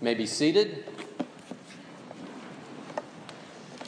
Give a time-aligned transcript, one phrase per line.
[0.00, 0.84] may be seated.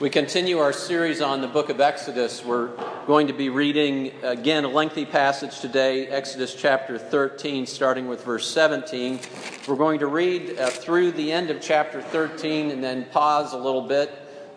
[0.00, 2.42] We continue our series on the book of Exodus.
[2.42, 2.68] We're
[3.06, 8.48] going to be reading again a lengthy passage today, Exodus chapter 13, starting with verse
[8.48, 9.20] 17.
[9.66, 13.58] We're going to read uh, through the end of chapter 13 and then pause a
[13.58, 14.10] little bit.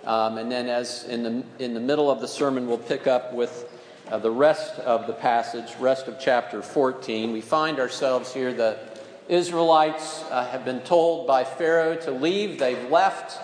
[0.05, 3.33] Um, and then, as in the, in the middle of the sermon, we'll pick up
[3.33, 3.69] with
[4.09, 7.33] uh, the rest of the passage, rest of chapter 14.
[7.33, 8.90] We find ourselves here that
[9.31, 12.59] Israelites uh, have been told by Pharaoh to leave.
[12.59, 13.39] They've left.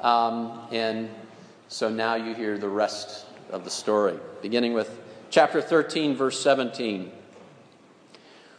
[0.00, 1.10] Um, and
[1.66, 4.96] so now you hear the rest of the story, beginning with
[5.30, 7.10] chapter 13, verse 17.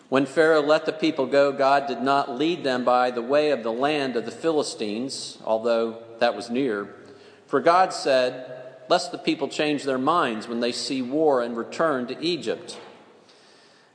[0.09, 3.63] When Pharaoh let the people go, God did not lead them by the way of
[3.63, 6.93] the land of the Philistines, although that was near.
[7.47, 8.51] For God said,
[8.89, 12.77] Lest the people change their minds when they see war and return to Egypt.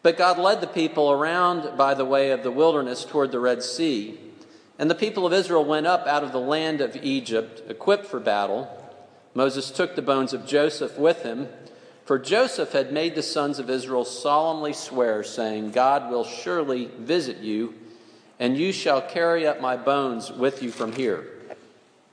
[0.02, 3.62] But God led the people around by the way of the wilderness toward the Red
[3.62, 4.18] Sea.
[4.78, 8.18] And the people of Israel went up out of the land of Egypt, equipped for
[8.18, 8.68] battle.
[9.34, 11.48] Moses took the bones of Joseph with him,
[12.06, 17.38] for Joseph had made the sons of Israel solemnly swear, saying, God will surely visit
[17.38, 17.74] you,
[18.38, 21.28] and you shall carry up my bones with you from here.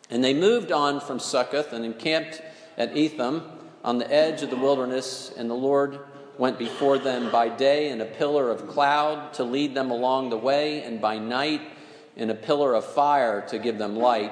[0.10, 2.42] And they moved on from Succoth and encamped
[2.78, 3.44] at Etham
[3.84, 6.00] on the edge of the wilderness, and the Lord
[6.38, 10.38] went before them by day in a pillar of cloud to lead them along the
[10.38, 11.62] way, and by night
[12.16, 14.32] in a pillar of fire to give them light,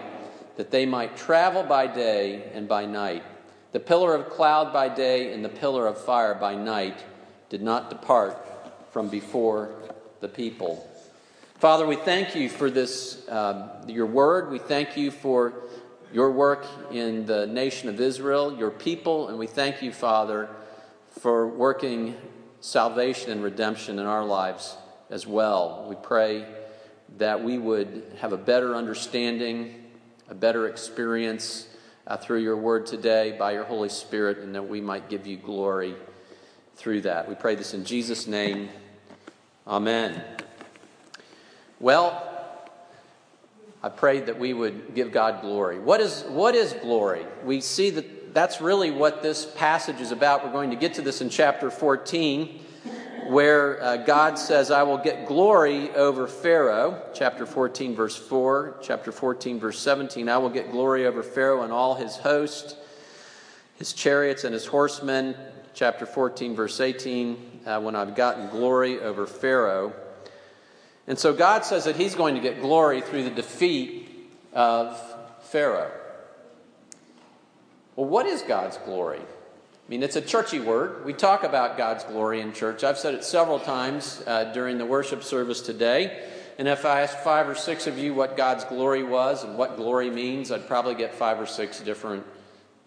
[0.57, 3.23] that they might travel by day and by night.
[3.71, 7.03] The pillar of cloud by day and the pillar of fire by night
[7.49, 8.37] did not depart
[8.91, 9.71] from before
[10.21, 10.89] the people.
[11.55, 14.51] Father, we thank you for this, uh, your word.
[14.51, 15.53] We thank you for
[16.13, 20.49] your work in the nation of Israel, your people, and we thank you, Father
[21.19, 22.16] for working
[22.59, 24.75] salvation and redemption in our lives
[25.09, 25.85] as well.
[25.88, 26.45] We pray
[27.17, 29.85] that we would have a better understanding,
[30.30, 31.67] a better experience
[32.07, 35.38] uh, through your word today by your Holy Spirit, and that we might give you
[35.38, 35.95] glory
[36.75, 37.28] through that.
[37.29, 38.69] We pray this in Jesus' name.
[39.68, 40.22] Amen.
[41.79, 42.22] Well,
[43.81, 45.79] I prayed that we would give God glory.
[45.79, 47.25] What is, what is glory?
[47.44, 50.44] We see that that's really what this passage is about.
[50.44, 52.59] We're going to get to this in chapter 14,
[53.29, 57.01] where uh, God says, I will get glory over Pharaoh.
[57.13, 58.79] Chapter 14, verse 4.
[58.84, 60.28] Chapter 14, verse 17.
[60.28, 62.75] I will get glory over Pharaoh and all his host,
[63.78, 65.38] his chariots and his horsemen.
[65.74, 67.62] Chapter 14, verse 18.
[67.66, 69.94] Uh, when I've gotten glory over Pharaoh.
[71.07, 74.09] And so God says that he's going to get glory through the defeat
[74.51, 75.01] of
[75.44, 76.04] Pharaoh.
[77.95, 79.22] Well, what is God's glory?
[79.22, 81.06] I mean, it's a churchy word.
[81.06, 82.83] We talk about God's glory in church.
[82.83, 86.28] I've said it several times uh, during the worship service today.
[86.57, 89.78] And if I asked five or six of you what God's glory was and what
[89.78, 92.25] glory means, I'd probably get five or six different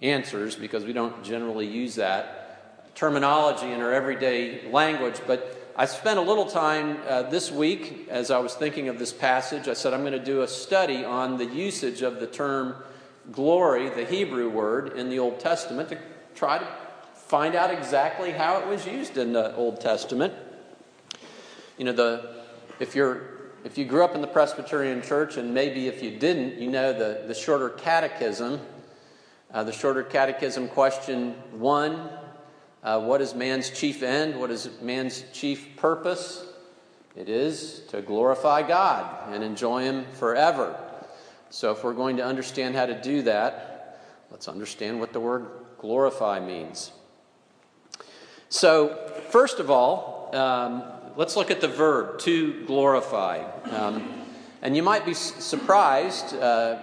[0.02, 5.20] answers because we don't generally use that terminology in our everyday language.
[5.26, 9.12] But I spent a little time uh, this week as I was thinking of this
[9.12, 9.68] passage.
[9.68, 12.74] I said I'm going to do a study on the usage of the term
[13.32, 15.98] glory, the Hebrew word in the Old Testament, to
[16.34, 16.68] try to
[17.14, 20.32] find out exactly how it was used in the Old Testament.
[21.76, 22.42] You know, the
[22.80, 26.60] if you're if you grew up in the Presbyterian Church, and maybe if you didn't,
[26.60, 28.60] you know the, the shorter catechism.
[29.52, 32.08] Uh, the shorter catechism question one
[32.82, 34.38] uh, What is man's chief end?
[34.38, 36.44] What is man's chief purpose?
[37.16, 40.78] It is to glorify God and enjoy Him forever.
[41.50, 44.00] So, if we're going to understand how to do that,
[44.30, 45.46] let's understand what the word
[45.78, 46.92] glorify means.
[48.48, 50.82] So, first of all, um,
[51.16, 53.44] let's look at the verb to glorify.
[53.70, 54.24] Um,
[54.62, 56.78] and you might be surprised, uh,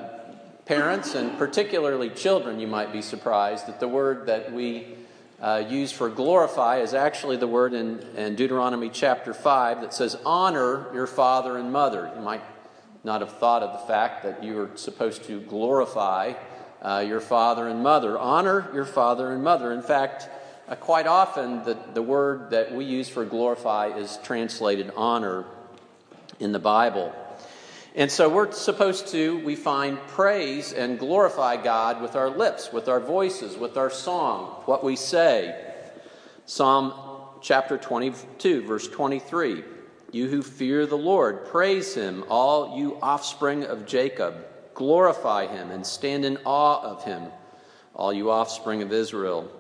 [0.66, 4.96] parents and particularly children, you might be surprised that the word that we
[5.42, 10.18] uh, use for glorify is actually the word in, in Deuteronomy chapter 5 that says,
[10.26, 12.12] Honor your father and mother.
[12.16, 12.42] You might
[13.06, 16.34] not have thought of the fact that you are supposed to glorify
[16.82, 18.18] uh, your father and mother.
[18.18, 19.72] Honor your father and mother.
[19.72, 20.28] In fact,
[20.68, 25.46] uh, quite often the, the word that we use for glorify is translated honor
[26.40, 27.14] in the Bible.
[27.94, 32.90] And so we're supposed to, we find, praise and glorify God with our lips, with
[32.90, 35.56] our voices, with our song, what we say.
[36.48, 36.94] Psalm
[37.42, 39.64] chapter 22, verse 23.
[40.16, 44.46] You who fear the Lord, praise him, all you offspring of Jacob.
[44.74, 47.26] Glorify him and stand in awe of him,
[47.94, 49.52] all you offspring of Israel.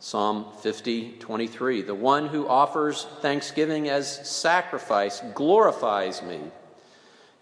[0.00, 1.82] Psalm 50, 23.
[1.82, 6.40] The one who offers thanksgiving as sacrifice glorifies me.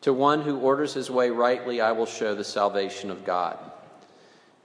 [0.02, 3.58] To one who orders his way rightly, I will show the salvation of God.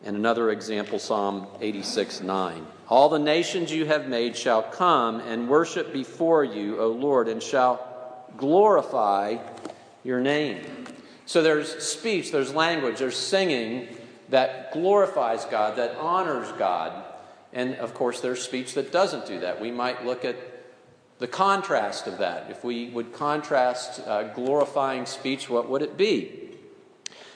[0.04, 2.68] And another example, Psalm 86 9.
[2.92, 7.42] All the nations you have made shall come and worship before you, O Lord, and
[7.42, 9.38] shall glorify
[10.04, 10.60] your name.
[11.26, 13.88] So there's speech, there's language, there's singing
[14.28, 16.92] that glorifies God, that honors God.
[17.54, 19.62] And of course, there's speech that doesn't do that.
[19.62, 20.36] We might look at
[21.20, 22.52] the contrast of that.
[22.52, 26.58] If we would contrast uh, glorifying speech, what would it be?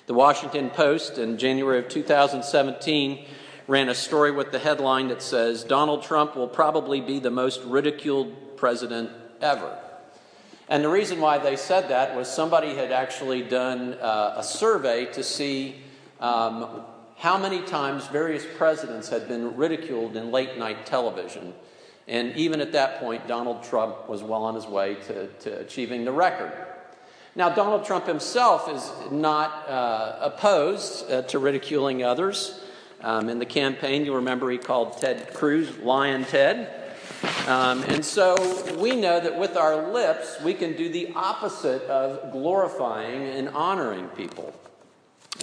[0.08, 3.26] The Washington Post in January of 2017
[3.68, 7.64] ran a story with the headline that says Donald Trump will probably be the most
[7.64, 9.10] ridiculed president
[9.42, 9.78] ever.
[10.68, 15.06] And the reason why they said that was somebody had actually done uh, a survey
[15.14, 15.76] to see
[16.20, 16.84] um,
[17.18, 21.54] how many times various presidents had been ridiculed in late night television.
[22.08, 26.06] And even at that point, Donald Trump was well on his way to, to achieving
[26.06, 26.52] the record.
[27.36, 32.62] Now, Donald Trump himself is not uh, opposed uh, to ridiculing others.
[33.02, 36.86] Um, in the campaign, you'll remember he called Ted Cruz Lyin' Ted.
[37.48, 38.36] Um, and so
[38.78, 44.08] we know that with our lips, we can do the opposite of glorifying and honoring
[44.10, 44.54] people.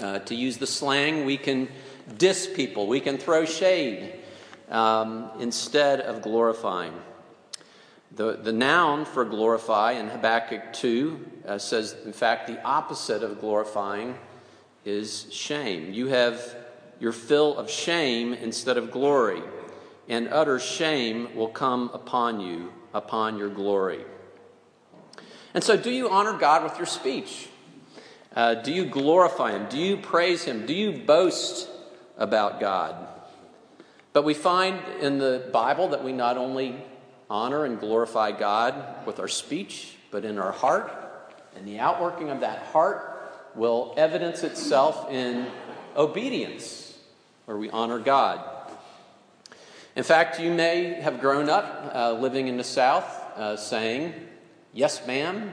[0.02, 1.68] Uh, to use the slang, we can
[2.18, 4.14] diss people, we can throw shade
[4.70, 6.94] um, instead of glorifying.
[8.14, 13.40] The, the noun for glorify in Habakkuk 2 uh, says, in fact, the opposite of
[13.40, 14.18] glorifying
[14.84, 15.92] is shame.
[15.92, 16.56] You have
[17.02, 19.42] your fill of shame instead of glory,
[20.08, 24.04] and utter shame will come upon you, upon your glory.
[25.52, 27.48] And so, do you honor God with your speech?
[28.36, 29.66] Uh, do you glorify Him?
[29.68, 30.64] Do you praise Him?
[30.64, 31.68] Do you boast
[32.16, 33.08] about God?
[34.12, 36.76] But we find in the Bible that we not only
[37.28, 40.92] honor and glorify God with our speech, but in our heart.
[41.56, 45.48] And the outworking of that heart will evidence itself in
[45.96, 46.91] obedience,
[47.44, 48.40] where we honor God.
[49.94, 53.04] In fact, you may have grown up uh, living in the South
[53.36, 54.14] uh, saying,
[54.72, 55.52] Yes, ma'am,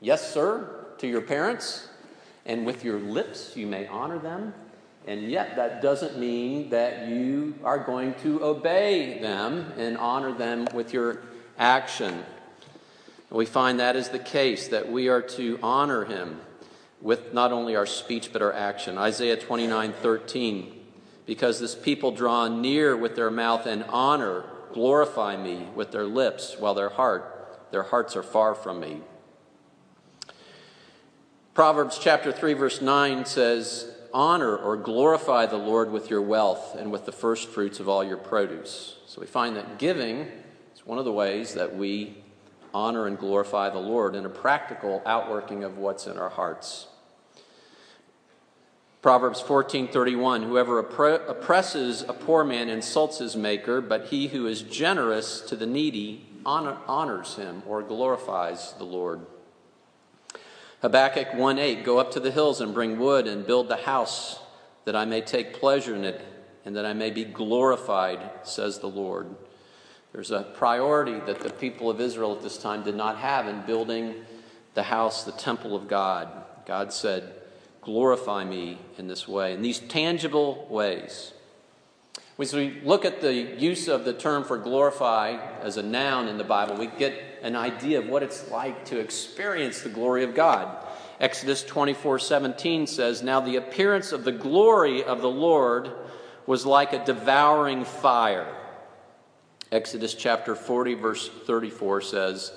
[0.00, 1.88] yes, sir, to your parents,
[2.46, 4.54] and with your lips you may honor them.
[5.06, 10.66] And yet, that doesn't mean that you are going to obey them and honor them
[10.72, 11.22] with your
[11.58, 12.24] action.
[13.28, 16.40] We find that is the case, that we are to honor him
[17.02, 18.96] with not only our speech but our action.
[18.96, 20.73] Isaiah 29 13.
[21.26, 26.56] Because this people draw near with their mouth and honor, glorify me with their lips,
[26.58, 29.00] while their heart, their hearts are far from me.
[31.54, 36.92] Proverbs chapter 3 verse 9 says, honor or glorify the Lord with your wealth and
[36.92, 38.98] with the first fruits of all your produce.
[39.06, 40.28] So we find that giving
[40.74, 42.18] is one of the ways that we
[42.72, 46.86] honor and glorify the Lord in a practical outworking of what's in our hearts.
[49.04, 55.42] Proverbs 14:31 Whoever oppresses a poor man insults his maker, but he who is generous
[55.42, 59.26] to the needy honors him or glorifies the Lord.
[60.80, 64.38] Habakkuk 1:8 Go up to the hills and bring wood and build the house
[64.86, 66.22] that I may take pleasure in it
[66.64, 69.36] and that I may be glorified, says the Lord.
[70.14, 73.66] There's a priority that the people of Israel at this time did not have in
[73.66, 74.24] building
[74.72, 76.30] the house, the temple of God.
[76.64, 77.43] God said,
[77.84, 81.32] Glorify me in this way, in these tangible ways.
[82.38, 86.36] As we look at the use of the term for glorify as a noun in
[86.36, 90.34] the Bible, we get an idea of what it's like to experience the glory of
[90.34, 90.84] God.
[91.20, 95.92] Exodus 24 17 says, Now the appearance of the glory of the Lord
[96.46, 98.52] was like a devouring fire.
[99.70, 102.52] Exodus chapter 40, verse 34 says,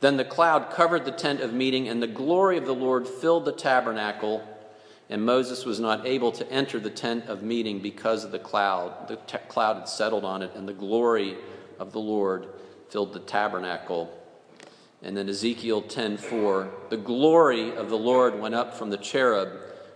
[0.00, 3.44] Then the cloud covered the tent of meeting, and the glory of the Lord filled
[3.44, 4.42] the tabernacle
[5.10, 9.08] and Moses was not able to enter the tent of meeting because of the cloud.
[9.08, 11.36] The t- cloud had settled on it, and the glory
[11.78, 12.48] of the Lord
[12.90, 14.14] filled the tabernacle.
[15.02, 19.48] And then Ezekiel 10:4, the glory of the Lord went up from the cherub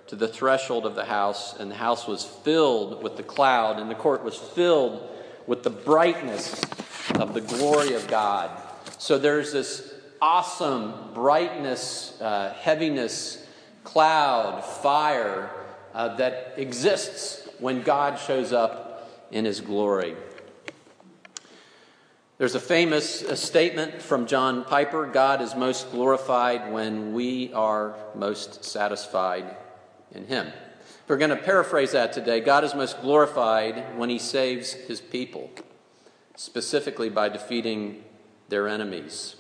[0.07, 3.91] to the threshold of the house, and the house was filled with the cloud, and
[3.91, 5.09] the court was filled
[5.47, 6.61] with the brightness
[7.17, 8.51] of the glory of God.
[8.99, 13.42] So there's this awesome brightness, uh, heaviness
[13.85, 15.51] cloud, fire
[15.95, 20.17] uh, that exists when God shows up in his glory.
[22.39, 27.95] There's a famous uh, statement from John Piper God is most glorified when we are
[28.15, 29.57] most satisfied
[30.13, 30.53] in him.
[31.07, 35.51] We're going to paraphrase that today, God is most glorified when he saves his people,
[36.35, 38.03] specifically by defeating
[38.49, 39.37] their enemies.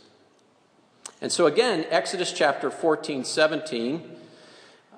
[1.20, 4.16] And so again, Exodus chapter 14, 17,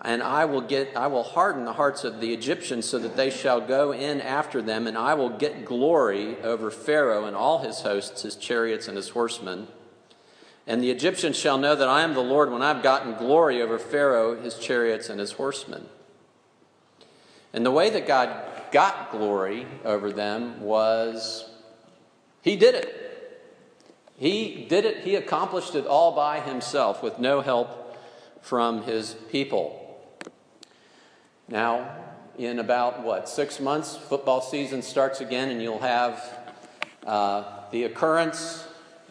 [0.04, 3.30] and I will get I will harden the hearts of the Egyptians so that they
[3.30, 7.80] shall go in after them, and I will get glory over Pharaoh and all his
[7.80, 9.66] hosts, his chariots and his horsemen.
[10.66, 13.78] And the Egyptians shall know that I am the Lord when I've gotten glory over
[13.78, 15.87] Pharaoh, his chariots, and his horsemen.
[17.54, 18.30] And the way that God
[18.73, 21.49] got glory over them was
[22.42, 23.40] He did it.
[24.16, 27.96] He did it, He accomplished it all by Himself with no help
[28.42, 29.83] from His people.
[31.48, 31.96] Now,
[32.38, 36.22] in about what, six months, football season starts again, and you'll have
[37.06, 38.66] uh, the occurrence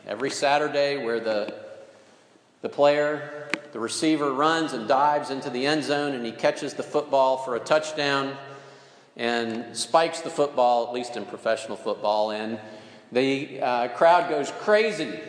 [0.08, 1.54] every Saturday where the,
[2.62, 6.84] the player, the receiver, runs and dives into the end zone and he catches the
[6.84, 8.36] football for a touchdown
[9.16, 12.60] and spikes the football, at least in professional football, and
[13.12, 15.20] the uh, crowd goes crazy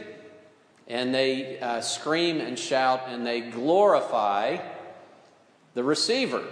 [0.88, 4.56] and they uh, scream and shout and they glorify
[5.75, 6.42] the receiver.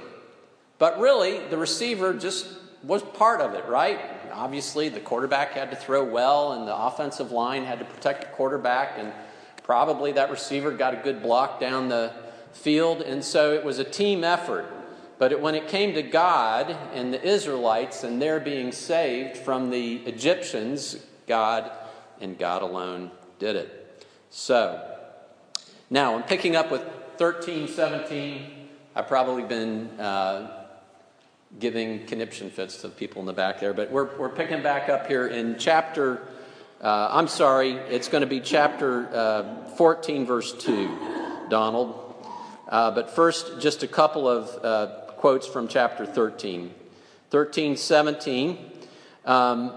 [0.82, 2.44] But really, the receiver just
[2.82, 4.00] was part of it, right?
[4.32, 8.26] Obviously, the quarterback had to throw well, and the offensive line had to protect the
[8.30, 9.12] quarterback, and
[9.62, 12.12] probably that receiver got a good block down the
[12.52, 13.00] field.
[13.00, 14.66] And so it was a team effort.
[15.20, 19.70] But it, when it came to God and the Israelites and their being saved from
[19.70, 20.96] the Egyptians,
[21.28, 21.70] God
[22.20, 24.04] and God alone did it.
[24.30, 24.84] So,
[25.90, 26.82] now I'm picking up with
[27.18, 28.68] 13, 17.
[28.96, 30.61] I've probably been uh,
[31.58, 34.88] giving conniption fits to the people in the back there, but we're, we're picking back
[34.88, 36.22] up here in chapter,
[36.80, 41.98] uh, I'm sorry, it's going to be chapter uh, 14, verse 2, Donald.
[42.68, 46.72] Uh, but first, just a couple of uh, quotes from chapter 13.
[47.30, 48.58] 13, 17.
[49.24, 49.72] Um,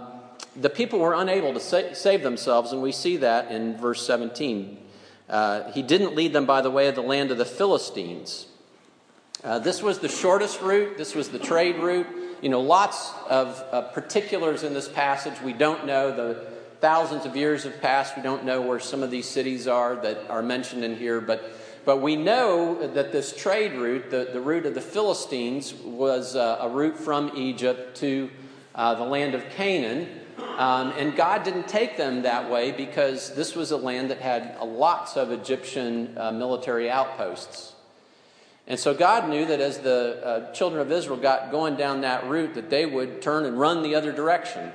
[0.55, 4.77] the people were unable to sa- save themselves, and we see that in verse 17.
[5.29, 8.47] Uh, he didn't lead them by the way of the land of the Philistines.
[9.45, 12.07] Uh, this was the shortest route, this was the trade route.
[12.41, 15.39] You know, lots of uh, particulars in this passage.
[15.41, 16.15] We don't know.
[16.15, 16.47] The
[16.81, 18.17] thousands of years have passed.
[18.17, 21.43] We don't know where some of these cities are that are mentioned in here, but
[21.85, 26.57] but we know that this trade route, the, the route of the Philistines, was uh,
[26.61, 28.31] a route from Egypt to
[28.73, 30.07] uh, the land of Canaan.
[30.57, 34.57] Um, and God didn't take them that way because this was a land that had
[34.59, 37.74] lots of Egyptian uh, military outposts.
[38.67, 42.27] And so God knew that as the uh, children of Israel got going down that
[42.27, 44.71] route, that they would turn and run the other direction.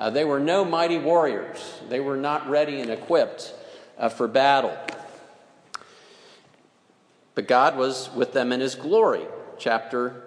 [0.00, 1.80] Uh, they were no mighty warriors.
[1.88, 3.54] They were not ready and equipped
[3.98, 4.76] uh, for battle.
[7.34, 9.26] But God was with them in his glory.
[9.58, 10.22] Chapter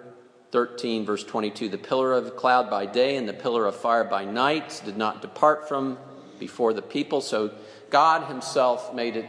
[0.52, 4.24] 13, verse 22 The pillar of cloud by day and the pillar of fire by
[4.24, 5.98] night did not depart from
[6.38, 7.20] before the people.
[7.20, 7.52] So
[7.90, 9.26] God himself made, it,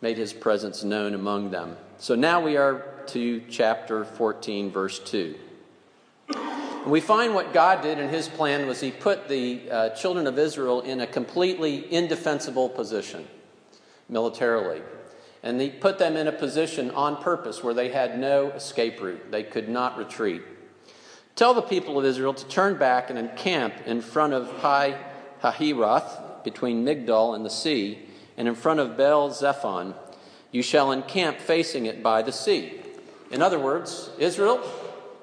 [0.00, 1.76] made his presence known among them.
[1.98, 5.34] So now we are to chapter 14, verse 2.
[6.28, 10.26] And we find what God did in his plan was he put the uh, children
[10.26, 13.26] of Israel in a completely indefensible position
[14.08, 14.82] militarily.
[15.42, 19.30] And he put them in a position on purpose where they had no escape route.
[19.30, 20.42] They could not retreat.
[21.36, 24.96] Tell the people of Israel to turn back and encamp in front of Pi
[25.42, 27.98] Hahiroth, between Migdol and the sea,
[28.36, 29.94] and in front of Baal Zephon.
[30.52, 32.80] You shall encamp facing it by the sea.
[33.30, 34.60] In other words, Israel,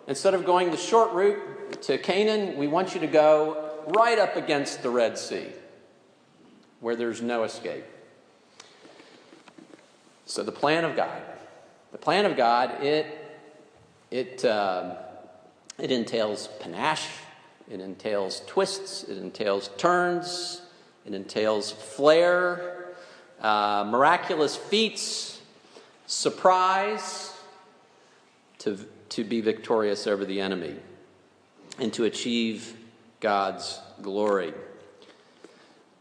[0.08, 4.36] instead of going the short route to Canaan, we want you to go right up
[4.36, 5.48] against the Red Sea,
[6.79, 7.86] where there's no escape.
[10.25, 11.22] So the plan of God,
[11.91, 13.05] the plan of God, it
[14.10, 14.96] it uh,
[15.77, 17.08] it entails panache,
[17.70, 20.62] it entails twists, it entails turns,
[21.05, 22.93] it entails flair,
[23.41, 25.41] uh, miraculous feats,
[26.05, 27.34] surprise,
[28.62, 28.77] to
[29.12, 30.75] to be victorious over the enemy,
[31.77, 32.75] and to achieve
[33.20, 34.53] God's glory.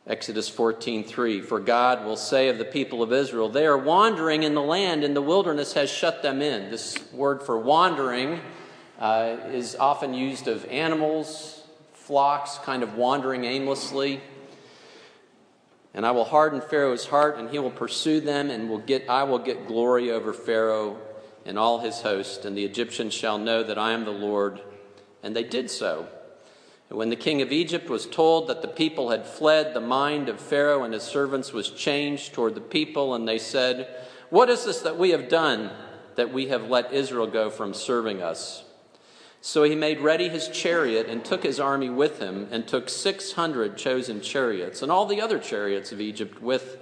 [0.07, 4.55] Exodus 14:3 For God will say of the people of Israel they are wandering in
[4.55, 6.71] the land and the wilderness has shut them in.
[6.71, 8.41] This word for wandering
[8.99, 11.63] uh, is often used of animals,
[11.93, 14.21] flocks kind of wandering aimlessly.
[15.93, 19.25] And I will harden Pharaoh's heart and he will pursue them and will get I
[19.25, 20.97] will get glory over Pharaoh
[21.45, 24.61] and all his host and the Egyptians shall know that I am the Lord.
[25.23, 26.09] And they did so.
[26.89, 30.29] And when the king of Egypt was told that the people had fled, the mind
[30.29, 33.89] of Pharaoh and his servants was changed toward the people, and they said,
[34.29, 35.71] What is this that we have done
[36.17, 38.65] that we have let Israel go from serving us?
[39.41, 43.77] So he made ready his chariot and took his army with him, and took 600
[43.77, 46.79] chosen chariots, and all the other chariots of Egypt with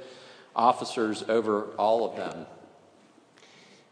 [0.56, 2.46] officers over all of them.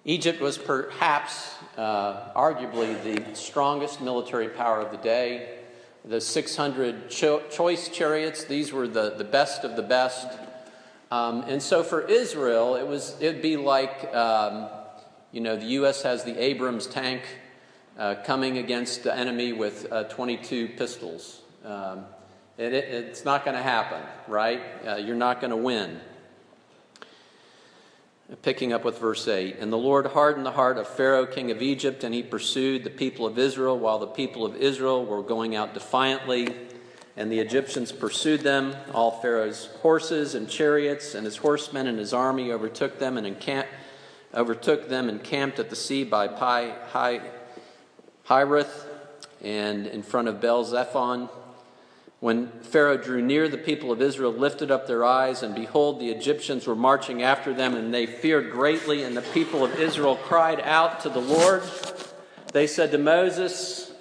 [0.09, 5.59] Egypt was perhaps, uh, arguably, the strongest military power of the day.
[6.05, 10.29] The 600 cho- choice chariots, these were the, the best of the best.
[11.11, 14.69] Um, and so for Israel, it was, it'd be like, um,
[15.33, 16.03] you know, the U.S.
[16.03, 17.23] has the Abrams tank
[17.99, 21.41] uh, coming against the enemy with uh, 22 pistols.
[21.65, 22.05] Um,
[22.59, 24.63] it, it, it's not going to happen, right?
[24.87, 25.99] Uh, you're not going to win.
[28.43, 31.63] Picking up with verse 8 And the Lord hardened the heart of Pharaoh, king of
[31.63, 35.55] Egypt, and he pursued the people of Israel while the people of Israel were going
[35.55, 36.55] out defiantly.
[37.17, 38.75] And the Egyptians pursued them.
[38.93, 43.71] All Pharaoh's horses and chariots and his horsemen and his army overtook them and encamped,
[44.35, 47.21] overtook them and camped at the sea by Pi, Hi,
[48.29, 48.87] Hirith
[49.43, 51.29] and in front of Baal Zephon.
[52.21, 56.09] When Pharaoh drew near, the people of Israel lifted up their eyes, and behold, the
[56.09, 59.03] Egyptians were marching after them, and they feared greatly.
[59.03, 61.63] And the people of Israel cried out to the Lord.
[62.53, 63.93] They said to Moses,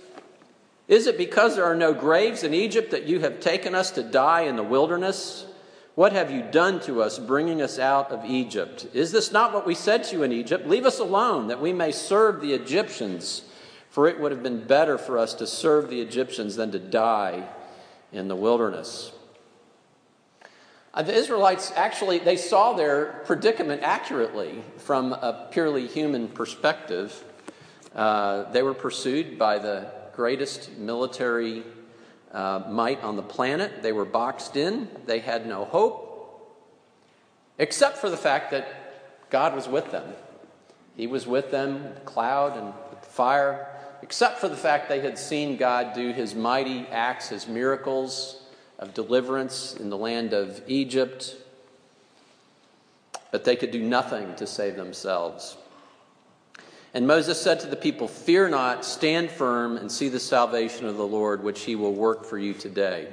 [0.87, 4.03] Is it because there are no graves in Egypt that you have taken us to
[4.03, 5.45] die in the wilderness?
[5.95, 8.87] What have you done to us, bringing us out of Egypt?
[8.93, 10.67] Is this not what we said to you in Egypt?
[10.67, 13.43] Leave us alone, that we may serve the Egyptians.
[13.89, 17.47] For it would have been better for us to serve the Egyptians than to die
[18.15, 19.11] in the wilderness.
[20.93, 27.23] Uh, the Israelites actually they saw their predicament accurately from a purely human perspective.
[27.93, 31.63] Uh, they were pursued by the greatest military
[32.31, 33.81] uh, might on the planet.
[33.81, 34.89] They were boxed in.
[35.05, 36.55] They had no hope,
[37.57, 40.13] except for the fact that God was with them.
[40.95, 43.74] He was with them, cloud and fire
[44.05, 48.39] except for the fact they had seen God do his mighty acts, his miracles
[48.77, 51.35] of deliverance in the land of Egypt.
[53.31, 55.57] But they could do nothing to save themselves.
[56.93, 60.97] And Moses said to the people, Fear not, stand firm, and see the salvation of
[60.97, 63.11] the Lord, which he will work for you today.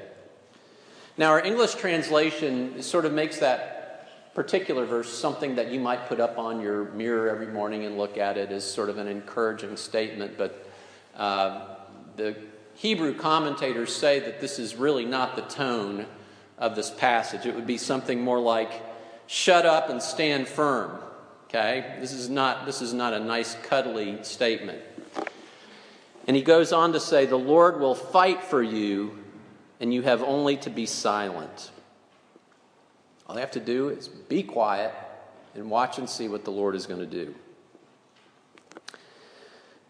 [1.16, 6.20] Now, our English translation sort of makes that particular verse something that you might put
[6.20, 9.78] up on your mirror every morning and look at it as sort of an encouraging
[9.78, 10.36] statement.
[10.36, 10.68] But
[11.16, 11.76] uh,
[12.16, 12.36] the
[12.74, 16.06] Hebrew commentators say that this is really not the tone
[16.58, 17.46] of this passage.
[17.46, 18.70] It would be something more like,
[19.26, 20.98] shut up and stand firm.
[21.48, 21.96] Okay?
[22.00, 24.80] This is not, this is not a nice, cuddly statement.
[26.26, 29.18] And he goes on to say, The Lord will fight for you,
[29.80, 31.70] and you have only to be silent.
[33.26, 34.94] All you have to do is be quiet
[35.54, 37.34] and watch and see what the Lord is going to do.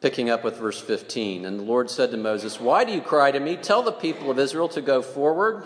[0.02, 1.44] Picking up with verse 15.
[1.44, 3.54] And the Lord said to Moses, Why do you cry to me?
[3.54, 5.62] Tell the people of Israel to go forward.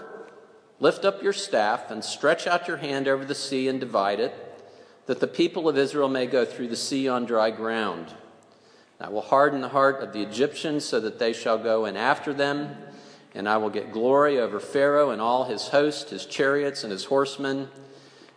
[0.79, 4.35] Lift up your staff and stretch out your hand over the sea and divide it,
[5.07, 8.12] that the people of Israel may go through the sea on dry ground.
[9.01, 12.35] I will harden the heart of the Egyptians so that they shall go in after
[12.35, 12.77] them,
[13.35, 17.07] and I will get glory over Pharaoh and all his host, his chariots, and his
[17.07, 17.70] horsemen.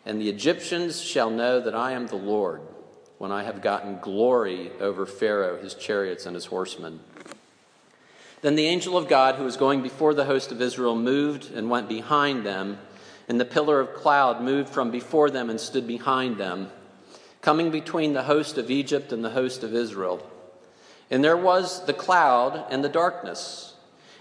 [0.05, 2.61] And the Egyptians shall know that I am the Lord
[3.19, 7.01] when I have gotten glory over Pharaoh, his chariots, and his horsemen.
[8.41, 11.69] Then the angel of God, who was going before the host of Israel, moved and
[11.69, 12.79] went behind them,
[13.27, 16.69] and the pillar of cloud moved from before them and stood behind them,
[17.41, 20.25] coming between the host of Egypt and the host of Israel.
[21.11, 23.73] And there was the cloud and the darkness,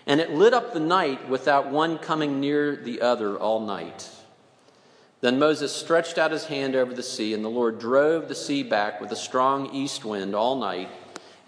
[0.08, 4.10] and it lit up the night without one coming near the other all night.
[5.20, 8.62] Then Moses stretched out his hand over the sea, and the Lord drove the sea
[8.62, 10.88] back with a strong east wind all night,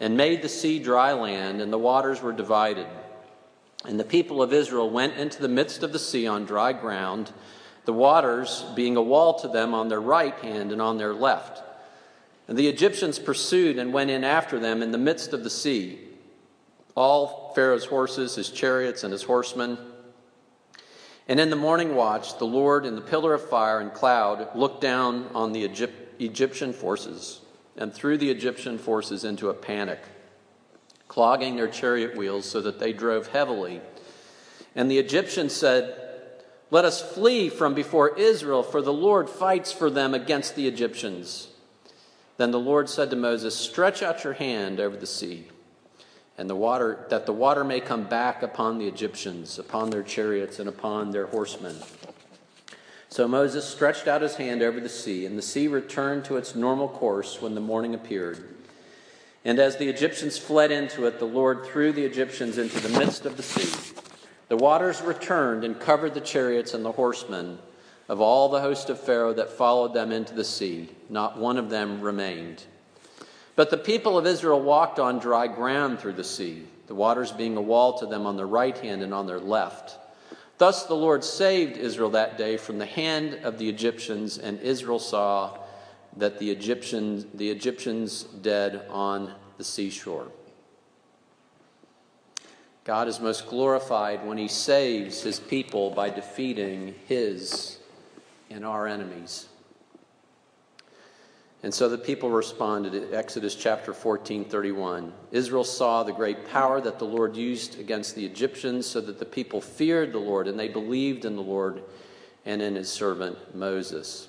[0.01, 2.87] and made the sea dry land, and the waters were divided.
[3.85, 7.33] And the people of Israel went into the midst of the sea on dry ground,
[7.85, 11.63] the waters being a wall to them on their right hand and on their left.
[12.49, 16.01] And the Egyptians pursued and went in after them in the midst of the sea,
[16.97, 19.79] all Pharaoh's horses, his chariots, and his horsemen.
[21.29, 24.81] And in the morning watch, the Lord in the pillar of fire and cloud looked
[24.81, 27.41] down on the Egypt, Egyptian forces
[27.77, 30.01] and threw the Egyptian forces into a panic,
[31.09, 33.81] clogging their chariot wheels so that they drove heavily.
[34.75, 35.97] And the Egyptians said,
[36.71, 41.49] Let us flee from before Israel, for the Lord fights for them against the Egyptians.
[42.37, 45.49] Then the Lord said to Moses, Stretch out your hand over the sea
[46.41, 50.59] and the water that the water may come back upon the Egyptians, upon their chariots
[50.59, 51.77] and upon their horsemen.
[53.11, 56.55] So Moses stretched out his hand over the sea, and the sea returned to its
[56.55, 58.43] normal course when the morning appeared.
[59.45, 63.27] And as the Egyptians fled into it, the Lord threw the Egyptians into the midst
[63.27, 63.93] of the sea.
[64.49, 67.59] The waters returned and covered the chariots and the horsemen
[68.09, 71.69] Of all the host of Pharaoh that followed them into the sea, not one of
[71.69, 72.65] them remained.
[73.61, 77.59] But the people of Israel walked on dry ground through the sea, the waters being
[77.59, 79.99] a wall to them on their right hand and on their left.
[80.57, 84.99] Thus the Lord saved Israel that day from the hand of the Egyptians, and Israel
[84.99, 85.59] saw
[86.17, 90.29] that the Egyptians, the Egyptians dead on the seashore.
[92.85, 97.77] God is most glorified when he saves his people by defeating his
[98.49, 99.50] and our enemies.
[101.63, 105.13] And so the people responded Exodus chapter 14, 31.
[105.31, 109.27] Israel saw the great power that the Lord used against the Egyptians, so that the
[109.27, 111.83] people feared the Lord and they believed in the Lord
[112.47, 114.29] and in his servant Moses.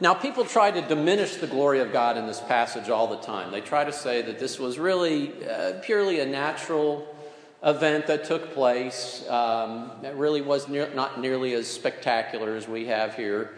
[0.00, 3.50] Now, people try to diminish the glory of God in this passage all the time.
[3.50, 7.06] They try to say that this was really uh, purely a natural
[7.62, 9.28] event that took place.
[9.28, 13.50] Um, it really was not nearly as spectacular as we have here.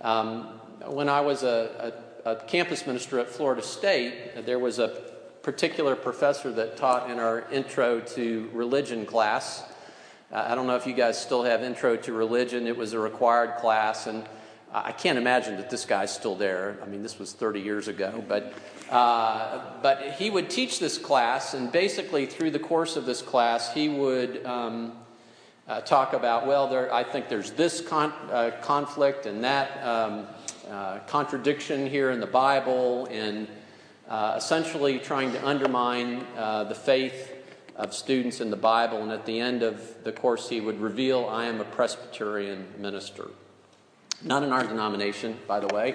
[0.00, 4.88] Um, when I was a, a, a, campus minister at Florida State, there was a
[5.42, 9.62] particular professor that taught in our intro to religion class.
[10.32, 12.66] Uh, I don't know if you guys still have intro to religion.
[12.66, 14.24] It was a required class, and
[14.72, 16.78] I can't imagine that this guy's still there.
[16.82, 18.52] I mean, this was 30 years ago, but
[18.90, 23.72] uh, but he would teach this class, and basically through the course of this class,
[23.72, 24.92] he would um,
[25.70, 30.26] uh, talk about, well, there, I think there's this con- uh, conflict and that um,
[30.68, 33.46] uh, contradiction here in the Bible, and
[34.08, 37.32] uh, essentially trying to undermine uh, the faith
[37.76, 39.00] of students in the Bible.
[39.00, 43.28] And at the end of the course, he would reveal, I am a Presbyterian minister.
[44.24, 45.94] Not in our denomination, by the way.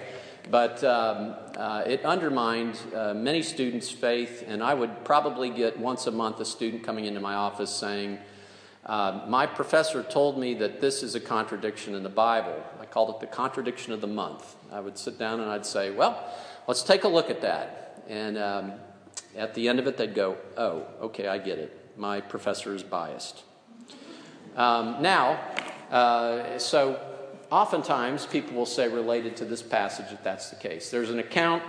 [0.49, 6.11] But um, uh, it undermined many students' faith, and I would probably get once a
[6.11, 8.19] month a student coming into my office saying,
[8.85, 12.55] uh, My professor told me that this is a contradiction in the Bible.
[12.79, 14.55] I called it the contradiction of the month.
[14.71, 16.23] I would sit down and I'd say, Well,
[16.67, 18.03] let's take a look at that.
[18.07, 18.73] And um,
[19.35, 21.93] at the end of it, they'd go, Oh, okay, I get it.
[21.97, 23.43] My professor is biased.
[24.55, 25.39] Um, now,
[25.91, 26.99] uh, so
[27.51, 30.89] oftentimes people will say related to this passage if that's the case.
[30.91, 31.63] There's an account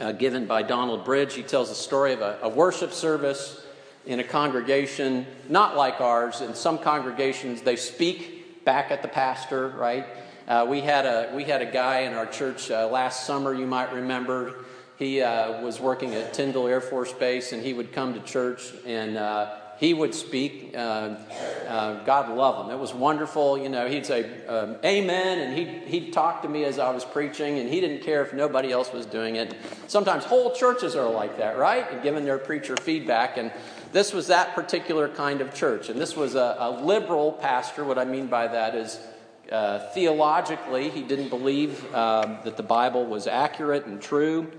[0.00, 1.34] uh, given by Donald Bridge.
[1.34, 3.64] He tells the story of a, a, worship service
[4.06, 6.40] in a congregation not like ours.
[6.40, 10.06] In some congregations, they speak back at the pastor, right?
[10.48, 13.66] Uh, we, had a, we had a guy in our church uh, last summer, you
[13.66, 14.64] might remember.
[14.98, 18.72] He uh, was working at Tyndall Air Force Base, and he would come to church
[18.86, 20.74] and uh, he would speak.
[20.76, 21.16] Uh,
[21.66, 22.72] uh, God love him.
[22.72, 23.58] It was wonderful.
[23.58, 27.04] You know, he'd say um, amen, and he'd, he'd talk to me as I was
[27.04, 29.56] preaching, and he didn't care if nobody else was doing it.
[29.88, 31.90] Sometimes whole churches are like that, right?
[31.90, 33.38] And giving their preacher feedback.
[33.38, 33.50] And
[33.92, 35.88] this was that particular kind of church.
[35.88, 37.84] And this was a, a liberal pastor.
[37.84, 38.98] What I mean by that is
[39.50, 44.50] uh, theologically, he didn't believe um, that the Bible was accurate and true.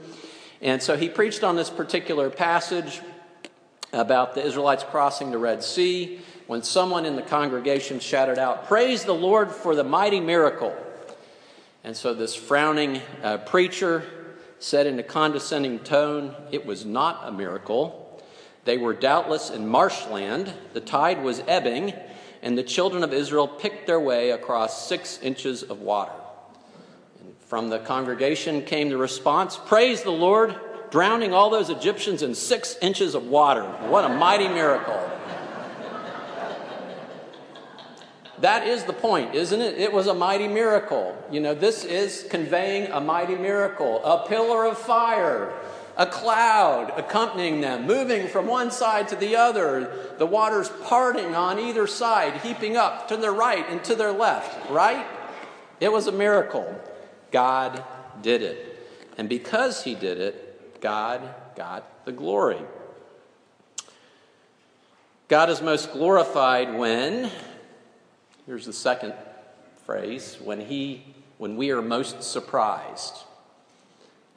[0.62, 3.02] And so he preached on this particular passage
[3.92, 9.04] about the Israelites crossing the Red Sea when someone in the congregation shouted out, Praise
[9.04, 10.76] the Lord for the mighty miracle.
[11.84, 14.04] And so this frowning uh, preacher
[14.60, 18.03] said in a condescending tone, It was not a miracle.
[18.66, 21.94] They were doubtless in marshland, the tide was ebbing,
[22.42, 26.14] and the children of Israel picked their way across six inches of water.
[27.22, 30.56] And from the congregation came the response Praise the Lord
[30.92, 33.64] drowning all those Egyptians in six inches of water.
[33.64, 35.10] What a mighty miracle.
[38.44, 39.80] That is the point, isn't it?
[39.80, 41.18] It was a mighty miracle.
[41.32, 44.04] You know, this is conveying a mighty miracle.
[44.04, 45.54] A pillar of fire,
[45.98, 51.60] a cloud accompanying them, moving from one side to the other, the waters parting on
[51.60, 55.06] either side, heaping up to their right and to their left, right?
[55.80, 56.80] It was a miracle.
[57.32, 57.84] God
[58.22, 58.88] did it.
[59.18, 61.22] And because He did it, God
[61.56, 62.62] got the glory.
[65.28, 67.32] God is most glorified when,
[68.46, 69.14] here's the second
[69.86, 71.04] phrase, when he
[71.38, 73.16] when we are most surprised.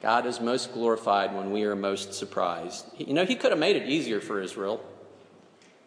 [0.01, 2.85] God is most glorified when we are most surprised.
[2.97, 4.83] You know, he could have made it easier for Israel.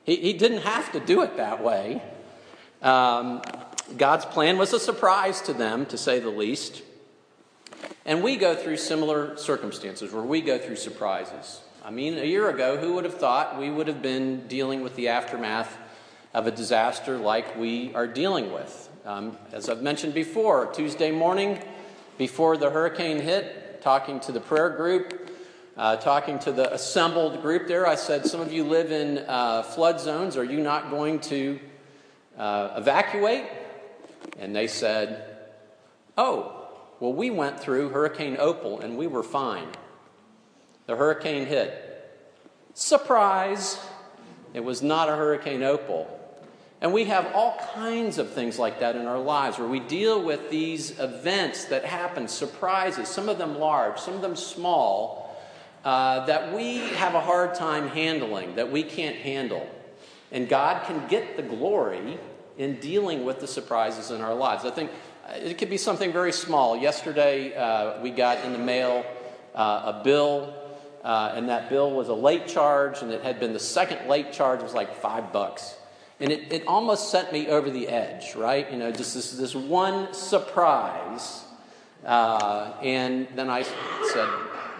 [0.05, 2.03] He, he didn't have to do it that way.
[2.83, 3.43] Um,
[3.97, 6.83] God's plan was a surprise to them, to say the least.
[8.05, 11.61] And we go through similar circumstances where we go through surprises.
[11.85, 14.97] I mean, a year ago, who would have thought we would have been dealing with
[14.97, 15.77] the aftermath
[16.35, 18.89] of a disaster like we are dealing with?
[19.05, 21.63] Um, as I've mentioned before, Tuesday morning,
[22.19, 25.31] before the hurricane hit, talking to the prayer group,
[25.77, 29.63] uh, talking to the assembled group there, I said, Some of you live in uh,
[29.63, 30.37] flood zones.
[30.37, 31.59] Are you not going to
[32.37, 33.45] uh, evacuate?
[34.39, 35.25] And they said,
[36.19, 36.69] Oh,
[37.01, 39.69] well, we went through Hurricane Opal and we were fine.
[40.87, 41.87] The hurricane hit.
[42.75, 43.79] Surprise!
[44.53, 46.20] It was not a Hurricane Opal.
[46.81, 50.23] And we have all kinds of things like that in our lives where we deal
[50.23, 55.39] with these events that happen, surprises, some of them large, some of them small,
[55.85, 59.69] uh, that we have a hard time handling, that we can't handle.
[60.33, 62.19] And God can get the glory
[62.57, 64.65] in dealing with the surprises in our lives.
[64.65, 64.91] I think
[65.29, 66.77] uh, it could be something very small.
[66.77, 69.05] Yesterday, uh, we got in the mail
[69.55, 70.55] uh, a bill,
[71.05, 74.33] uh, and that bill was a late charge, and it had been the second late
[74.33, 75.77] charge, it was like five bucks.
[76.21, 78.71] And it, it almost sent me over the edge, right?
[78.71, 81.45] You know, just this, this one surprise.
[82.05, 84.29] Uh, and then I said,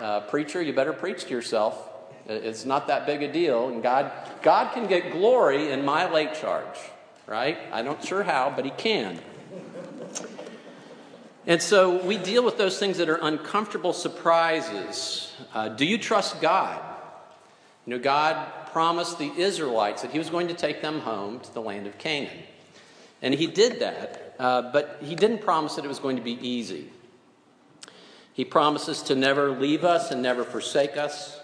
[0.01, 1.89] uh, Preacher, you better preach to yourself.
[2.27, 3.69] It's not that big a deal.
[3.69, 6.79] And God, God can get glory in my late charge,
[7.27, 7.59] right?
[7.73, 9.19] I'm not sure how, but He can.
[11.47, 15.33] And so we deal with those things that are uncomfortable surprises.
[15.55, 16.81] Uh, do you trust God?
[17.87, 21.55] You know, God promised the Israelites that he was going to take them home to
[21.55, 22.45] the land of Canaan.
[23.23, 26.39] And he did that, uh, but he didn't promise that it was going to be
[26.47, 26.89] easy.
[28.33, 31.39] He promises to never leave us and never forsake us.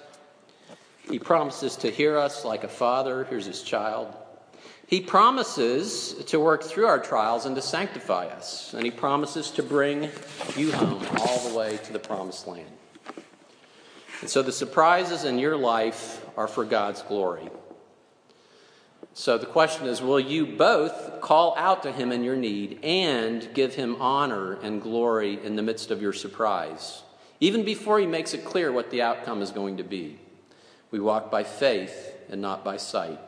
[1.11, 4.15] He promises to hear us like a father hears his child.
[4.87, 8.73] He promises to work through our trials and to sanctify us.
[8.73, 10.09] And he promises to bring
[10.57, 12.71] you home all the way to the promised land.
[14.21, 17.49] And so the surprises in your life are for God's glory.
[19.14, 23.49] So the question is will you both call out to him in your need and
[23.55, 27.03] give him honor and glory in the midst of your surprise,
[27.40, 30.18] even before he makes it clear what the outcome is going to be?
[30.90, 33.18] We walk by faith and not by sight.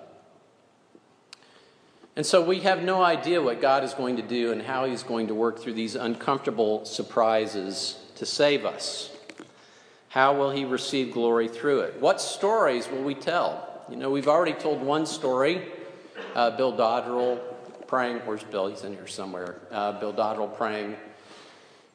[2.16, 5.04] And so we have no idea what God is going to do and how he's
[5.04, 9.10] going to work through these uncomfortable surprises to save us.
[10.08, 12.00] How will he receive glory through it?
[12.00, 13.84] What stories will we tell?
[13.90, 15.68] You know, we've already told one story.
[16.34, 17.40] Uh, Bill Dodrell
[17.86, 18.18] praying.
[18.18, 18.68] Where's Bill?
[18.68, 19.60] He's in here somewhere.
[19.70, 20.96] Uh, Bill Dodrell praying.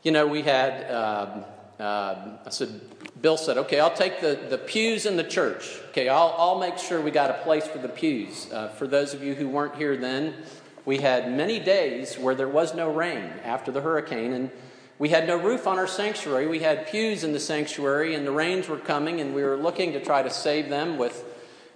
[0.03, 1.45] You know, we had, um,
[1.79, 2.81] uh, I said,
[3.21, 5.79] Bill said, okay, I'll take the, the pews in the church.
[5.89, 8.51] Okay, I'll, I'll make sure we got a place for the pews.
[8.51, 10.33] Uh, for those of you who weren't here then,
[10.85, 14.51] we had many days where there was no rain after the hurricane, and
[15.03, 16.47] we had no roof on our sanctuary.
[16.47, 19.91] We had pews in the sanctuary, and the rains were coming, and we were looking
[19.91, 21.25] to try to save them with,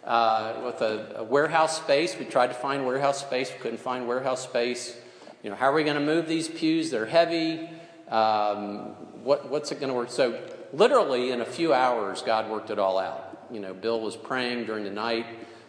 [0.06, 2.18] uh, with a, a, warehouse space.
[2.18, 3.52] We tried to find warehouse space.
[3.52, 4.96] We couldn't find warehouse space.
[5.44, 6.90] You know, how are we going to move these pews?
[6.90, 7.70] They're heavy.
[8.08, 10.10] Um, what, what's it going to work?
[10.10, 13.48] So, literally, in a few hours, God worked it all out.
[13.52, 15.26] You know, Bill was praying during the night.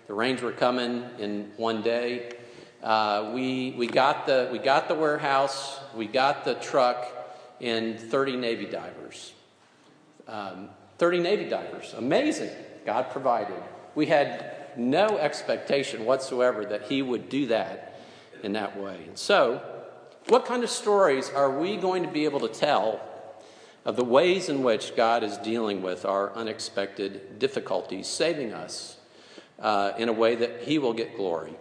[0.06, 2.30] The rains were coming in one day.
[2.84, 5.80] Uh, we, we, got the, we got the warehouse.
[5.96, 7.17] We got the truck
[7.60, 9.32] in 30 Navy divers.
[10.26, 10.68] Um,
[10.98, 11.94] 30 Navy divers.
[11.96, 12.50] Amazing.
[12.84, 13.62] God provided.
[13.94, 18.00] We had no expectation whatsoever that He would do that
[18.42, 19.04] in that way.
[19.06, 19.62] And so,
[20.28, 23.00] what kind of stories are we going to be able to tell
[23.84, 28.98] of the ways in which God is dealing with our unexpected difficulties, saving us
[29.58, 31.54] uh, in a way that He will get glory?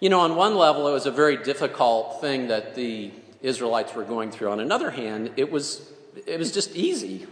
[0.00, 3.10] You know, on one level, it was a very difficult thing that the
[3.42, 4.50] Israelites were going through.
[4.50, 5.90] On another hand, it was,
[6.26, 7.26] it was just easy.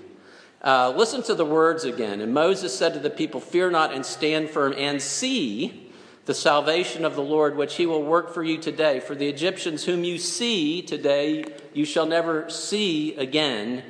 [0.63, 2.21] Uh, listen to the words again.
[2.21, 5.93] And Moses said to the people, Fear not and stand firm and see
[6.25, 9.01] the salvation of the Lord, which he will work for you today.
[9.01, 13.85] For the Egyptians whom you see today, you shall never see again.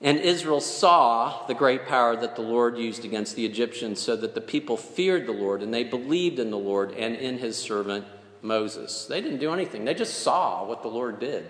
[0.00, 4.34] And Israel saw the great power that the Lord used against the Egyptians, so that
[4.34, 8.04] the people feared the Lord, and they believed in the Lord and in his servant
[8.42, 9.06] Moses.
[9.06, 11.46] They didn't do anything, they just saw what the Lord did.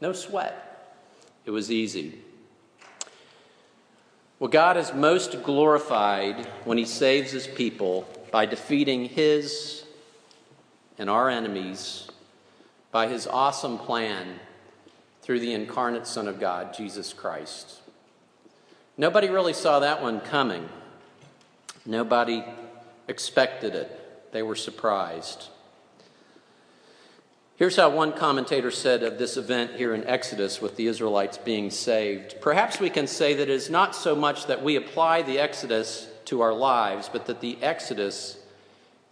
[0.00, 0.68] No sweat.
[1.44, 2.18] It was easy.
[4.38, 9.84] Well, God is most glorified when he saves his people by defeating his
[10.98, 12.08] and our enemies
[12.92, 14.38] by his awesome plan
[15.22, 17.80] through the incarnate Son of God, Jesus Christ.
[18.96, 20.68] Nobody really saw that one coming.
[21.86, 22.44] Nobody
[23.08, 24.32] expected it.
[24.32, 25.48] They were surprised.
[27.62, 31.70] Here's how one commentator said of this event here in Exodus with the Israelites being
[31.70, 32.34] saved.
[32.40, 36.08] Perhaps we can say that it is not so much that we apply the Exodus
[36.24, 38.36] to our lives, but that the Exodus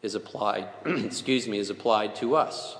[0.02, 2.76] is applied, excuse me, is applied to us.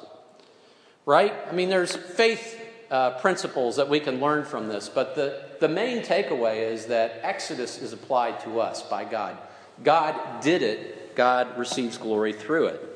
[1.07, 1.33] Right?
[1.49, 5.69] I mean, there's faith uh, principles that we can learn from this, but the, the
[5.69, 9.39] main takeaway is that Exodus is applied to us by God.
[9.85, 12.90] God did it, God receives glory through it.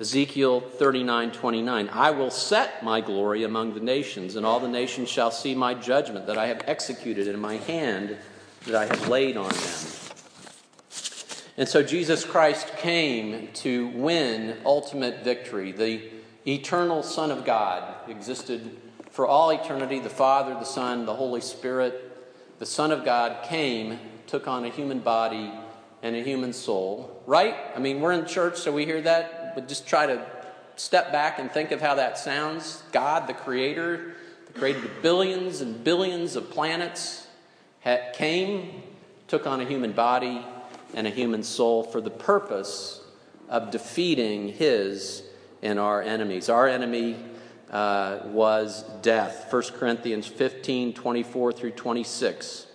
[0.00, 1.90] Ezekiel 39 29.
[1.92, 5.74] I will set my glory among the nations, and all the nations shall see my
[5.74, 8.16] judgment that I have executed in my hand
[8.64, 10.00] that I have laid on them.
[11.58, 15.72] And so Jesus Christ came to win ultimate victory.
[15.72, 16.08] The
[16.46, 18.78] eternal Son of God existed
[19.10, 22.06] for all eternity the Father, the Son, the Holy Spirit.
[22.58, 25.52] The Son of God came, took on a human body
[26.02, 27.22] and a human soul.
[27.26, 27.54] Right?
[27.76, 30.24] I mean, we're in church, so we hear that, but just try to
[30.76, 32.82] step back and think of how that sounds.
[32.92, 34.14] God, the Creator,
[34.54, 37.26] created billions and billions of planets,
[38.14, 38.82] came,
[39.28, 40.44] took on a human body
[40.94, 43.00] and a human soul for the purpose
[43.48, 45.22] of defeating his
[45.62, 46.48] and our enemies.
[46.48, 47.16] Our enemy
[47.70, 49.52] uh, was death.
[49.52, 52.66] 1 Corinthians 15 24 through 26.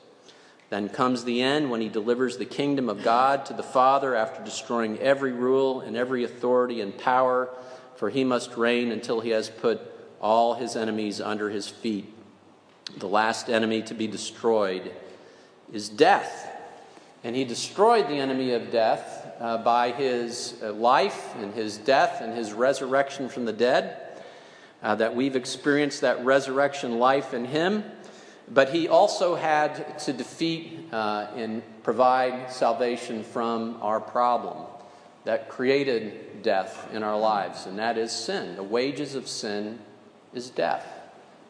[0.76, 4.44] Then comes the end when he delivers the kingdom of God to the Father after
[4.44, 7.48] destroying every rule and every authority and power,
[7.96, 9.80] for he must reign until he has put
[10.20, 12.14] all his enemies under his feet.
[12.98, 14.92] The last enemy to be destroyed
[15.72, 16.52] is death.
[17.24, 22.20] And he destroyed the enemy of death uh, by his uh, life and his death
[22.20, 23.98] and his resurrection from the dead.
[24.84, 27.86] Uh, that we've experienced that resurrection life in him.
[28.54, 34.68] But he also had to defeat uh, and provide salvation from our problem
[35.24, 38.56] that created death in our lives, and that is sin.
[38.56, 39.80] The wages of sin
[40.34, 40.86] is death.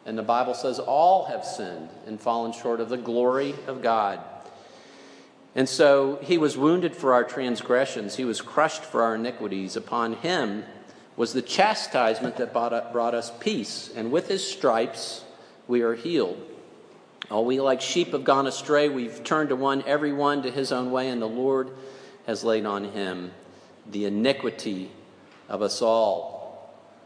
[0.06, 4.20] And the Bible says all have sinned and fallen short of the glory of God.
[5.54, 9.76] And so he was wounded for our transgressions, he was crushed for our iniquities.
[9.76, 10.64] Upon him
[11.16, 15.24] was the chastisement that brought us peace, and with his stripes
[15.66, 16.40] we are healed.
[17.30, 18.88] All we like sheep have gone astray.
[18.88, 21.70] We've turned to one, every one to his own way, and the Lord
[22.26, 23.32] has laid on him
[23.90, 24.90] the iniquity
[25.48, 26.36] of us all.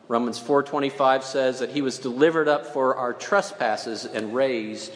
[0.08, 4.92] Romans 4:25 says that he was delivered up for our trespasses and raised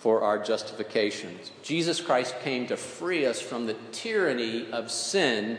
[0.00, 1.52] for our justifications.
[1.62, 5.58] Jesus Christ came to free us from the tyranny of sin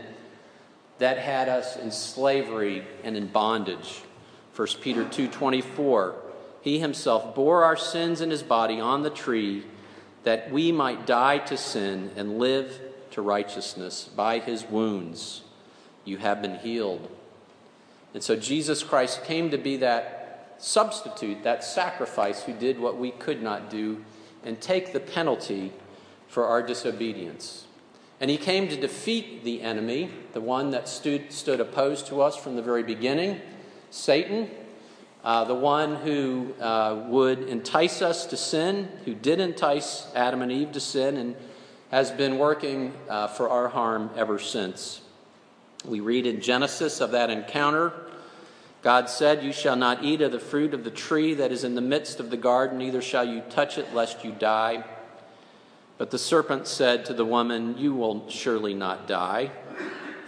[0.97, 4.01] that had us in slavery and in bondage.
[4.53, 6.15] 1 Peter 2:24
[6.63, 9.65] he himself bore our sins in his body on the tree
[10.23, 12.79] that we might die to sin and live
[13.11, 14.09] to righteousness.
[14.15, 15.41] By his wounds
[16.05, 17.11] you have been healed.
[18.13, 23.11] And so Jesus Christ came to be that substitute, that sacrifice who did what we
[23.11, 24.05] could not do
[24.45, 25.73] and take the penalty
[26.29, 27.65] for our disobedience.
[28.21, 32.37] And he came to defeat the enemy, the one that stood, stood opposed to us
[32.37, 33.41] from the very beginning,
[33.89, 34.49] Satan
[35.23, 40.51] uh, the one who uh, would entice us to sin, who did entice Adam and
[40.51, 41.35] Eve to sin, and
[41.91, 45.01] has been working uh, for our harm ever since.
[45.85, 47.93] We read in Genesis of that encounter
[48.83, 51.73] God said, You shall not eat of the fruit of the tree that is in
[51.73, 54.83] the midst of the garden, neither shall you touch it, lest you die.
[55.97, 59.51] But the serpent said to the woman, You will surely not die.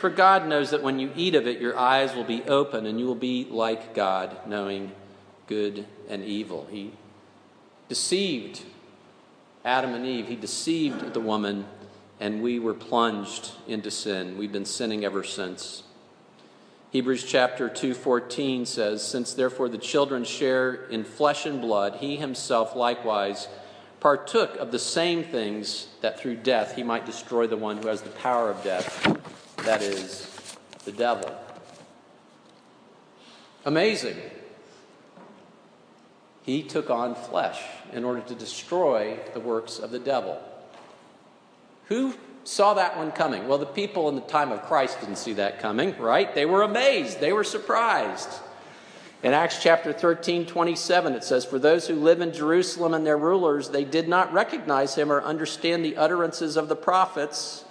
[0.05, 2.99] For God knows that when you eat of it, your eyes will be open and
[2.99, 4.91] you will be like God, knowing
[5.47, 6.67] good and evil.
[6.69, 6.91] He
[7.89, 8.61] deceived
[9.65, 11.65] Adam and Eve, he deceived the woman,
[12.19, 14.37] and we were plunged into sin.
[14.37, 15.81] We've been sinning ever since.
[16.91, 22.75] Hebrews chapter 2:14 says, "Since therefore the children share in flesh and blood, he himself
[22.75, 23.47] likewise
[23.99, 28.03] partook of the same things that through death he might destroy the one who has
[28.03, 29.17] the power of death,
[29.65, 31.35] that is, the devil.
[33.65, 34.17] Amazing.
[36.43, 37.59] He took on flesh
[37.91, 40.39] in order to destroy the works of the devil.
[41.87, 43.47] Who saw that one coming?
[43.47, 46.33] Well, the people in the time of Christ didn't see that coming, right?
[46.33, 48.29] They were amazed, they were surprised.
[49.23, 53.17] In Acts chapter 13, 27, it says, For those who live in Jerusalem and their
[53.17, 57.64] rulers, they did not recognize him or understand the utterances of the prophets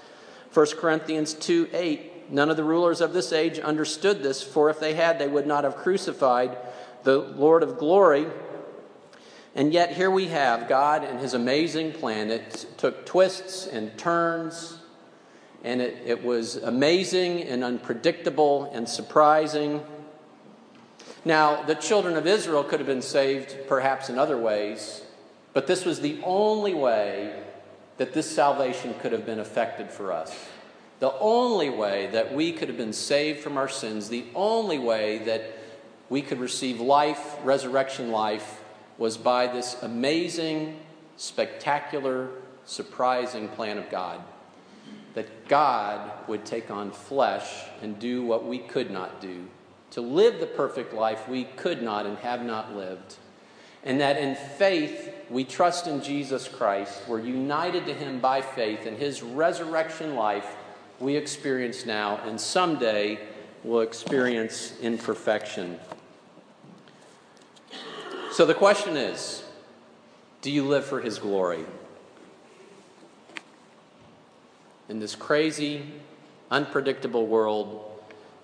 [0.54, 2.30] 1 Corinthians 2 8.
[2.30, 5.46] None of the rulers of this age understood this, for if they had, they would
[5.48, 6.56] not have crucified
[7.02, 8.26] the Lord of glory.
[9.56, 12.30] And yet, here we have God and His amazing plan.
[12.30, 14.78] It took twists and turns,
[15.64, 19.82] and it, it was amazing and unpredictable and surprising.
[21.24, 25.02] Now, the children of Israel could have been saved perhaps in other ways,
[25.52, 27.42] but this was the only way
[27.96, 30.34] that this salvation could have been effected for us.
[31.00, 35.18] The only way that we could have been saved from our sins, the only way
[35.18, 35.58] that
[36.08, 38.62] we could receive life, resurrection life,
[38.98, 40.78] was by this amazing,
[41.16, 42.30] spectacular,
[42.64, 44.20] surprising plan of God.
[45.14, 49.46] that God would take on flesh and do what we could not do,
[49.92, 53.16] to live the perfect life we could not and have not lived.
[53.84, 58.86] And that in faith we trust in Jesus Christ, we're united to Him by faith,
[58.86, 60.56] and His resurrection life
[61.00, 63.18] we experience now, and someday
[63.62, 65.78] will experience in perfection.
[68.32, 69.44] So the question is
[70.42, 71.64] do you live for His glory?
[74.88, 75.82] In this crazy,
[76.50, 77.90] unpredictable world,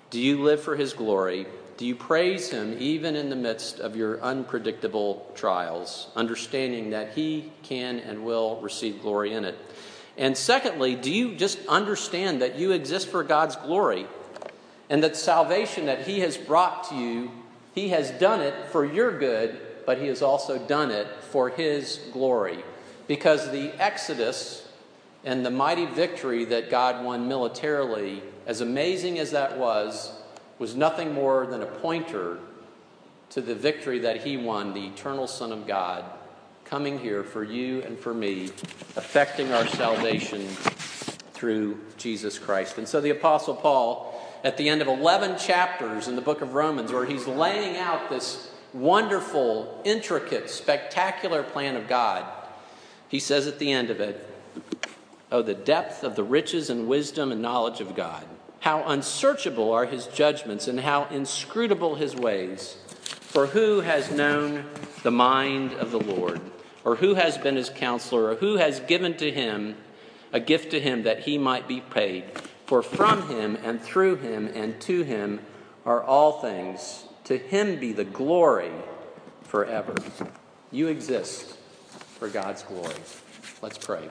[0.08, 1.46] do you live for His glory?
[1.80, 7.52] Do you praise Him even in the midst of your unpredictable trials, understanding that He
[7.62, 9.56] can and will receive glory in it?
[10.18, 14.06] And secondly, do you just understand that you exist for God's glory
[14.90, 17.30] and that salvation that He has brought to you,
[17.74, 21.98] He has done it for your good, but He has also done it for His
[22.12, 22.62] glory?
[23.08, 24.68] Because the Exodus
[25.24, 30.19] and the mighty victory that God won militarily, as amazing as that was,
[30.60, 32.38] was nothing more than a pointer
[33.30, 36.04] to the victory that he won, the eternal Son of God,
[36.66, 38.44] coming here for you and for me,
[38.94, 40.46] affecting our salvation
[41.32, 42.76] through Jesus Christ.
[42.76, 46.52] And so the Apostle Paul, at the end of 11 chapters in the book of
[46.52, 52.26] Romans, where he's laying out this wonderful, intricate, spectacular plan of God,
[53.08, 54.26] he says at the end of it,
[55.32, 58.24] Oh, the depth of the riches and wisdom and knowledge of God.
[58.60, 62.76] How unsearchable are his judgments and how inscrutable his ways.
[63.20, 64.64] For who has known
[65.02, 66.40] the mind of the Lord?
[66.84, 68.30] Or who has been his counselor?
[68.30, 69.76] Or who has given to him
[70.32, 72.24] a gift to him that he might be paid?
[72.66, 75.40] For from him and through him and to him
[75.86, 77.04] are all things.
[77.24, 78.72] To him be the glory
[79.42, 79.94] forever.
[80.70, 81.56] You exist
[82.18, 82.94] for God's glory.
[83.62, 84.10] Let's pray.